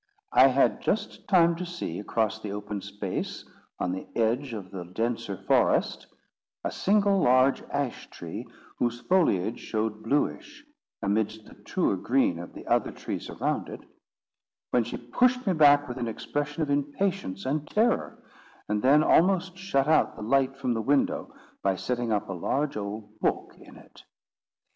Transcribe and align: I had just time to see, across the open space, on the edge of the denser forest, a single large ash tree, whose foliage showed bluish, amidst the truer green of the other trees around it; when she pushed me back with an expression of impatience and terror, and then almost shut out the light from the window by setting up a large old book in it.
I 0.31 0.47
had 0.47 0.81
just 0.81 1.27
time 1.27 1.55
to 1.57 1.63
see, 1.63 1.99
across 1.99 2.39
the 2.41 2.53
open 2.53 2.81
space, 2.81 3.45
on 3.79 3.91
the 3.91 4.07
edge 4.15 4.51
of 4.51 4.71
the 4.71 4.83
denser 4.83 5.37
forest, 5.37 6.07
a 6.63 6.71
single 6.71 7.19
large 7.19 7.61
ash 7.69 8.09
tree, 8.09 8.47
whose 8.79 9.01
foliage 9.01 9.59
showed 9.59 10.01
bluish, 10.01 10.65
amidst 11.03 11.45
the 11.45 11.53
truer 11.53 11.97
green 11.97 12.39
of 12.39 12.53
the 12.55 12.65
other 12.65 12.91
trees 12.91 13.29
around 13.29 13.69
it; 13.69 13.81
when 14.71 14.83
she 14.83 14.97
pushed 14.97 15.45
me 15.45 15.53
back 15.53 15.87
with 15.87 15.97
an 15.97 16.07
expression 16.07 16.63
of 16.63 16.71
impatience 16.71 17.45
and 17.45 17.67
terror, 17.69 18.23
and 18.67 18.81
then 18.81 19.03
almost 19.03 19.55
shut 19.55 19.87
out 19.87 20.15
the 20.15 20.23
light 20.23 20.57
from 20.57 20.73
the 20.73 20.81
window 20.81 21.31
by 21.61 21.75
setting 21.75 22.11
up 22.11 22.27
a 22.27 22.33
large 22.33 22.75
old 22.75 23.19
book 23.19 23.53
in 23.59 23.77
it. 23.77 24.03